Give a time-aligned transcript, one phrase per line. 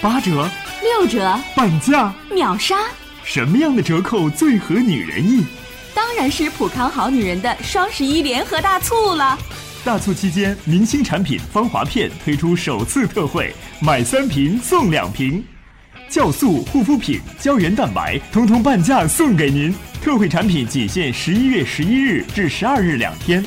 [0.00, 0.48] 八折、
[0.80, 2.76] 六折、半价、秒杀，
[3.24, 5.44] 什么样的折扣最合女人意？
[5.92, 9.36] 当然是普康好女人的双十一联合大促了。
[9.84, 15.44] 大促期间，明星产品芳华片推出首次特惠，买三瓶送两瓶，
[16.08, 19.74] 酵素、护肤品、胶原蛋白，通通半价送给您。
[20.00, 23.44] 特惠产品仅限十一月十一日至十二日两天。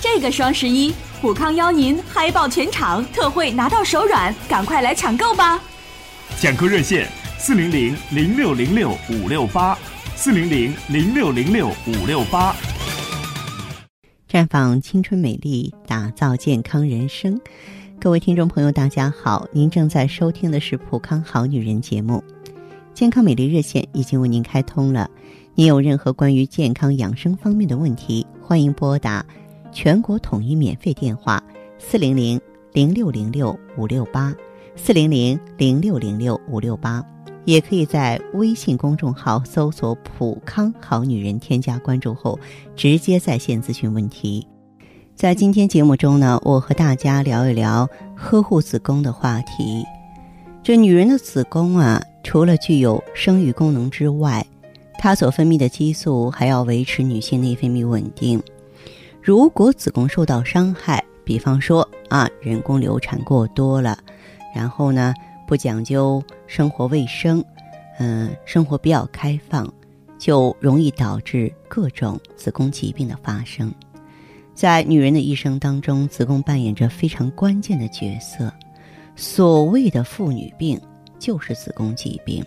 [0.00, 5.60] 这个双十一，普康邀您嗨爆全场，特惠拿到手软，赶快来抢购吧！
[6.38, 9.76] 抢购热线：四零零零六零六五六八，
[10.14, 12.54] 四零零零六零六五六八。
[14.30, 17.40] 绽放青春美丽，打造健康人生。
[17.98, 22.22] 各位听众朋友，大家好，您正在收听的是《普康好女人》节目，
[22.94, 25.10] 健康美丽热线已经为您开通了。
[25.56, 29.26] 您有任何关于健康养生方面的问题，欢迎拨打
[29.80, 31.40] 全国统一免费电话
[31.78, 32.40] 四零零
[32.72, 34.34] 零六零六五六八
[34.74, 37.00] 四零零零六零六五六八，
[37.44, 42.36] 也可以在微信公众号搜索“普康好女人”，添加关注后
[42.74, 44.44] 直接在线咨询问题。
[45.14, 49.84] 在今天节目中呢，我和大家聊一聊呵护子宫的话题。
[50.60, 54.44] 这女人的子宫啊，除了具有生育功能之外，
[54.98, 58.42] 它所分泌的激素还要维持女性内分泌稳定。
[59.28, 63.98] 如果子宫受到伤害，比方说啊，人工流产过多了，
[64.56, 65.12] 然后呢
[65.46, 67.44] 不讲究生活卫生，
[67.98, 69.70] 嗯，生活比较开放，
[70.16, 73.70] 就容易导致各种子宫疾病的发生。
[74.54, 78.50] 在女人的一生当中，子宫扮演着非常关键的角色。
[79.14, 80.80] 所谓的妇女病，
[81.18, 82.42] 就是子宫疾病。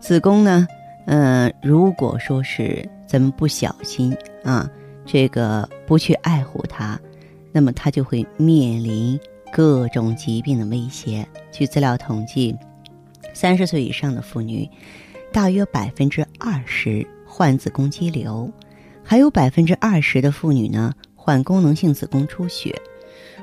[0.00, 0.66] 子宫呢？
[1.06, 4.68] 嗯，如果说是咱们不小心啊，
[5.06, 7.00] 这个不去爱护它，
[7.52, 9.18] 那么它就会面临
[9.52, 11.26] 各种疾病的威胁。
[11.52, 12.54] 据资料统计，
[13.32, 14.68] 三十岁以上的妇女，
[15.32, 18.50] 大约百分之二十患子宫肌瘤，
[19.02, 22.74] 还有百分之二十的妇女呢患功能性子宫出血。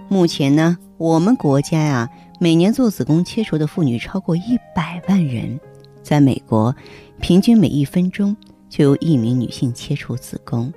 [0.09, 2.09] 目前呢，我们国家呀，
[2.39, 5.59] 每年做子宫切除的妇女超过一百万人，
[6.03, 6.75] 在美国。
[7.21, 8.35] 平均每一分钟
[8.67, 10.73] 就有一名女性切除子宫，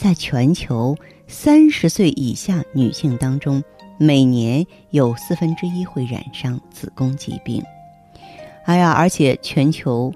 [0.00, 0.96] 在全球
[1.28, 3.62] 三十岁以下女性当中，
[3.98, 7.62] 每年有四分之一会染上子宫疾病。
[8.64, 10.10] 哎呀，而且全球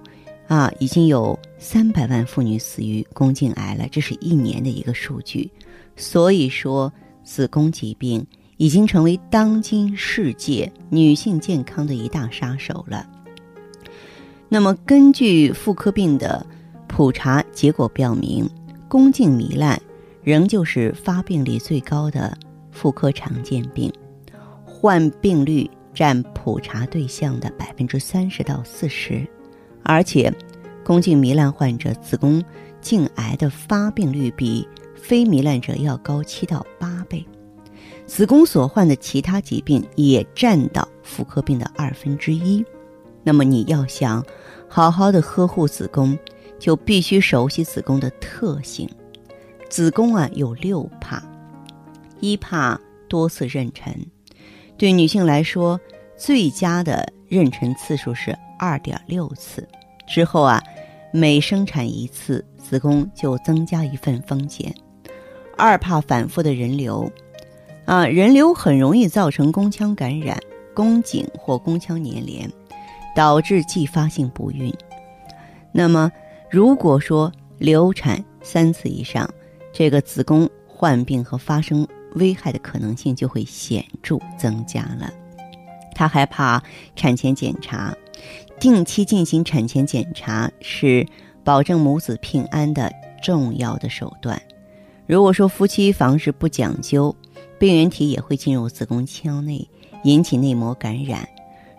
[0.48, 5.50] 啊已经有三百万妇女死于宫颈癌了，这是一年的一个数据。
[5.96, 6.90] 所以说，
[7.22, 13.06] 子宫疾病已经成为当今世界女性健康的一大杀手了。
[14.48, 16.46] 那么，根据妇科病的
[16.88, 18.48] 普查结果表明，
[18.94, 19.82] 宫颈糜烂
[20.22, 22.32] 仍旧是发病率最高的
[22.70, 23.92] 妇科常见病，
[24.64, 29.26] 患病率占普查对象的百分之三十到四十，
[29.82, 30.32] 而且
[30.84, 32.40] 宫颈糜烂患者子宫
[32.80, 37.26] 颈癌的发病率比非糜烂者要高七到八倍，
[38.06, 42.64] 子宫所患的其他疾病也占到妇科病的二分之一。
[43.24, 44.24] 那么你要想
[44.68, 46.16] 好好的呵护子宫，
[46.58, 48.88] 就必须熟悉子宫的特性。
[49.68, 51.22] 子宫啊有六怕，
[52.20, 52.78] 一怕
[53.08, 53.94] 多次妊娠，
[54.76, 55.80] 对女性来说，
[56.16, 59.66] 最佳的妊娠次数是二点六次。
[60.06, 60.62] 之后啊，
[61.12, 64.74] 每生产一次，子宫就增加一份风险。
[65.56, 67.10] 二怕反复的人流，
[67.84, 70.38] 啊，人流很容易造成宫腔感染、
[70.74, 72.50] 宫颈或宫腔粘连。
[73.16, 74.74] 导致继发性不孕。
[75.70, 76.10] 那么，
[76.54, 79.28] 如果说流产三次以上，
[79.72, 81.84] 这个子宫患病和发生
[82.14, 85.12] 危害的可能性就会显著增加了。
[85.96, 86.62] 他还怕
[86.94, 87.92] 产前检查，
[88.60, 91.04] 定期进行产前检查是
[91.42, 92.88] 保证母子平安的
[93.20, 94.40] 重要的手段。
[95.08, 97.12] 如果说夫妻房事不讲究，
[97.58, 99.68] 病原体也会进入子宫腔内，
[100.04, 101.28] 引起内膜感染。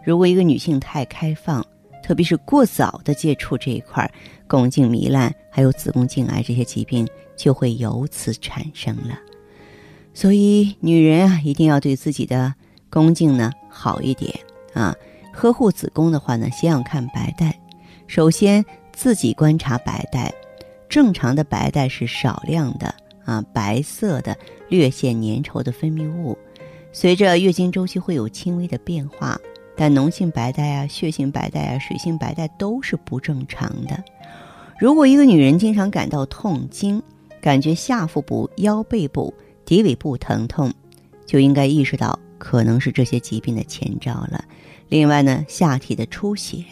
[0.04, 1.66] 如果一个女性太开放，
[2.06, 4.08] 特别是过早的接触这一块，
[4.48, 9.18] 宫颈糜烂还有子宫颈癌这些疾病就会由此产生了。
[10.14, 12.54] 所以，女人啊，一定要对自己的
[12.92, 14.32] 宫颈呢好一点
[14.76, 14.96] 啊。
[15.34, 17.60] 呵护子宫的话呢，先要看白带。
[18.06, 18.64] 首先，
[18.94, 20.32] 自己观察白带，
[20.88, 22.94] 正常的白带是少量的
[23.26, 24.38] 啊，白色的、
[24.70, 26.38] 略显粘稠的分泌物，
[26.92, 29.36] 随着月经周期会有轻微的变化。
[29.76, 34.04] 但脓性白带啊、血性白带啊、水性白带都是不正常的。
[34.80, 37.02] 如果一个女人经常感到痛经，
[37.42, 39.34] 感觉下腹部、腰背部、
[39.66, 40.74] 骶尾部疼痛，
[41.26, 44.44] 就应该意识到可能是这些疾病的前兆了。
[44.90, 46.64] 另外呢，下体的出血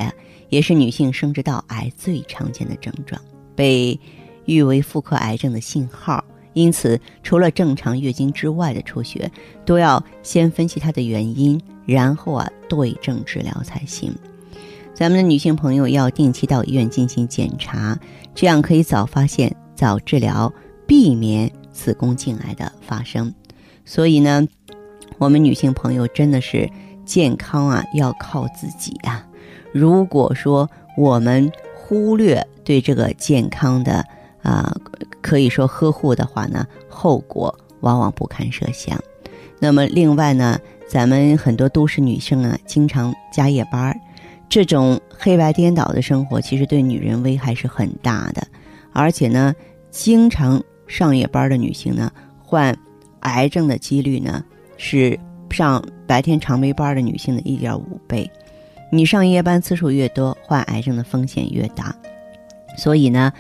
[0.50, 3.22] 也是女性生殖道癌最常见的症状，
[3.56, 4.00] 被
[4.46, 6.24] 誉为妇科癌症的信号。
[6.54, 9.32] 因此，除了正常月经之外的出血，
[9.66, 14.14] 都要先分析它的原因，然后啊对症治疗才行。
[14.94, 17.98] 咱们的女性朋友要定期到医院进行检查，
[18.36, 20.54] 这样可以早发现、早治疗，
[20.86, 23.34] 避免子宫颈癌的发生。
[23.86, 24.48] 所以呢，
[25.18, 26.70] 我们女性朋友真的是
[27.06, 29.26] 健康啊，要靠自己啊。
[29.72, 34.06] 如果说我们忽略对这个健康的
[34.44, 34.72] 啊，
[35.22, 38.98] 可以说呵护的话呢，后果往往不堪设想。
[39.60, 40.60] 那么另外呢，
[40.94, 44.00] 咱们很多都市女性啊，经常加夜班儿。
[44.48, 48.46] 这种黑白颠倒的生活，其实对女人危害是很大的，
[48.92, 49.56] 而且呢，
[49.90, 52.78] 经常上夜班的女性呢，患
[53.22, 54.46] 癌症的几率呢，
[54.78, 55.20] 是
[55.50, 58.30] 上白天常规班的女性的一点五倍。
[58.92, 61.92] 你上夜班次数越多，患癌症的风险越大。
[62.78, 63.34] 所以呢，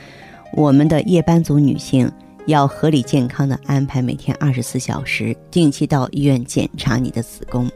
[0.53, 2.11] 我们的夜班族女性
[2.45, 7.69] 要合理健康的安排每天二十四小时，定期到医院检查你的子宫，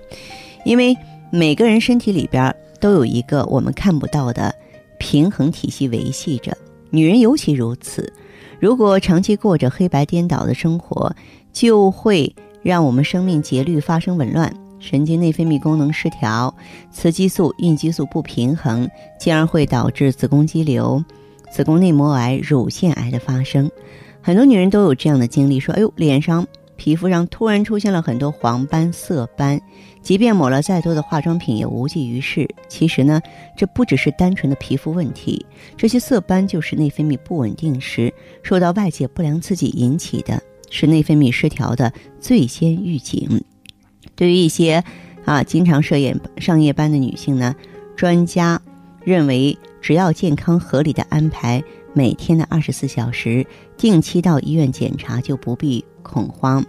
[0.65, 0.95] 因为
[1.31, 2.55] 每个人身体里边。
[2.79, 4.53] 都有一个我们看不到的
[4.99, 6.55] 平衡体系维系着，
[6.91, 8.13] 女人尤其如此。
[8.59, 11.11] 如果长期过着黑白颠倒的生活，
[11.51, 12.31] 就会
[12.61, 16.53] 让我们生命节律发生紊乱，神经内分泌功能失调，
[16.91, 18.87] 雌激素、孕激素不平衡，
[19.19, 21.03] 进而会导致子宫肌瘤、
[21.51, 23.69] 子宫内膜癌、乳腺癌的发生。
[24.21, 26.45] 很多女人都有这样的经历，说：“哎呦，脸上……”
[26.77, 29.59] 皮肤上突然出现了很多黄斑、色斑，
[30.03, 32.47] 即便抹了再多的化妆品也无济于事。
[32.69, 33.19] 其实呢，
[33.57, 35.43] 这不只是单纯的皮肤问题，
[35.75, 40.39] 这些色斑就是内分泌不稳定时受到外界不良刺激引起的，
[40.69, 43.43] 是内分泌失调的最先预警。
[44.15, 44.83] 对于一些
[45.25, 47.55] 啊经常设夜上夜班的女性呢，
[47.95, 48.61] 专家
[49.03, 51.63] 认为，只要健康合理的安排
[51.93, 53.45] 每天的二十四小时，
[53.77, 55.85] 定期到医院检查，就不必。
[56.03, 56.65] 恐慌，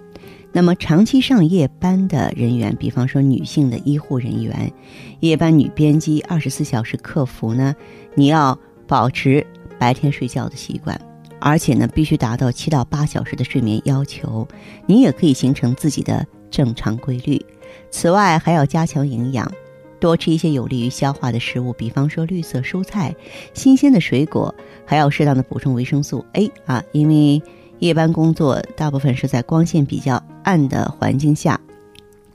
[0.51, 4.73] 那么长期上夜班的人员，比方说女性的医护人员、
[5.21, 7.73] 夜班女编辑、二十四小时客服呢，
[8.17, 8.59] 你要
[8.89, 9.47] 保持
[9.79, 11.01] 白天睡觉的习惯，
[11.39, 14.45] 而且呢，必须达到七到八小时的睡眠要求。
[14.87, 17.41] 你也可以形成自己的正常规律。
[17.93, 19.49] 此外，还要加强营养，
[20.01, 23.15] 多吃一些有利于消化的食物，比方说绿色蔬菜、
[23.55, 24.55] 新鲜的水果，
[24.85, 27.43] 还要适当的补充维生素 A 啊，因为。
[27.81, 31.61] 夜班工作大部分是在光线比较暗的环境下，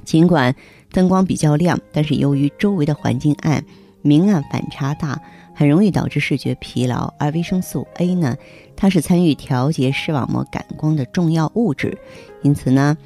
[0.06, 0.56] 尽管
[0.94, 3.62] 灯光比较亮，但是由于周围的环境暗、
[4.02, 5.22] 明暗反差大，
[5.54, 7.14] 很容易导致视觉疲劳。
[7.20, 8.38] 而维生素 A 呢，
[8.78, 11.98] 它是参与调节视网膜感光的重要物质，
[12.42, 12.98] 因此呢，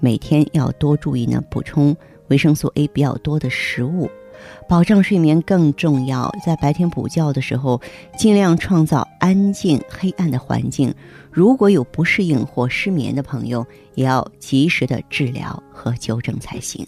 [0.00, 1.96] 每天要多注意呢补充
[2.28, 4.10] 维生素 A 比较多的食物。
[4.68, 7.80] 保障睡眠更重要，在白天补觉的时候，
[8.18, 10.94] 尽量创造安静、黑暗的环境。
[11.30, 16.86] 如果有不适应或失眠的朋友，也要及时的治疗和纠正才行。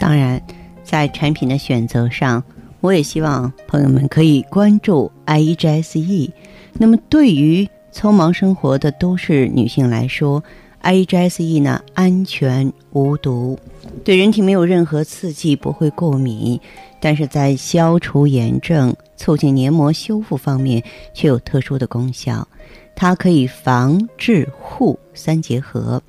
[0.00, 0.42] 当然，
[0.82, 2.42] 在产品的选择上，
[2.80, 6.30] 我也希望朋友们可以关注 IEGSE。
[6.72, 10.42] 那么，对于匆忙生活的都市女性来说
[10.82, 13.58] Igse 呢，安全无毒。
[14.04, 16.58] 对人体没有任何刺激，不会过敏，
[17.00, 20.82] 但是在消除炎症、促进黏膜修复方面
[21.14, 22.46] 却有特殊的功效。
[22.96, 26.02] 它可以防治护三结合，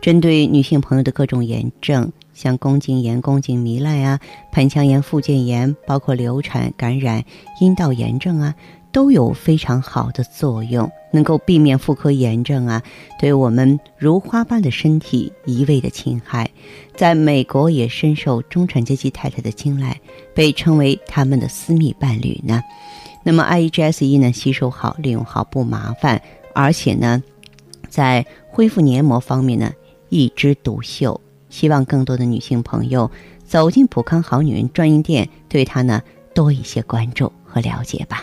[0.00, 4.18] 针对女性朋友的各种炎症，像宫颈炎、宫颈糜烂啊、
[4.52, 7.22] 盆腔炎、附件炎，包括流产、感染、
[7.60, 8.54] 阴道炎症啊。
[8.90, 12.82] 都有非常好的作用，能够避免妇科炎症啊，
[13.18, 16.50] 对我们如花般的身体一味的侵害。
[16.96, 20.00] 在美国也深受中产阶级太太的青睐，
[20.34, 22.62] 被称为他们的私密伴侣呢。
[23.22, 26.20] 那么 IEGSE 呢，吸收好，利用好，不麻烦，
[26.54, 27.22] 而且呢，
[27.88, 29.72] 在恢复黏膜方面呢，
[30.08, 31.20] 一枝独秀。
[31.50, 33.10] 希望更多的女性朋友
[33.44, 36.02] 走进普康好女人专营店，对它呢
[36.34, 38.22] 多一些关注和了解吧。